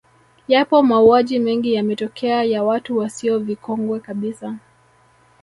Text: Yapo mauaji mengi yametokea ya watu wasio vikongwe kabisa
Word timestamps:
Yapo 0.47 0.83
mauaji 0.83 1.39
mengi 1.39 1.73
yametokea 1.73 2.43
ya 2.43 2.63
watu 2.63 2.97
wasio 2.97 3.39
vikongwe 3.39 3.99
kabisa 3.99 4.57